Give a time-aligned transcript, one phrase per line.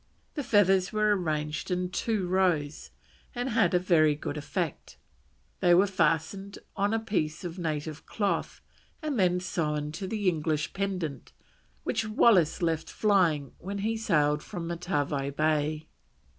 [0.33, 2.89] The feathers were arranged in two rows
[3.35, 4.97] and had a very good effect.
[5.59, 8.61] They were fastened on a piece of native cloth,
[9.03, 11.33] and then sewn to the English pendant
[11.83, 15.87] which Wallis left flying when he sailed from Matavai Bay.